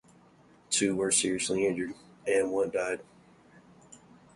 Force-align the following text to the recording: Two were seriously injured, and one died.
Two 0.71 0.95
were 0.95 1.11
seriously 1.11 1.67
injured, 1.67 1.93
and 2.25 2.49
one 2.49 2.71
died. 2.71 3.01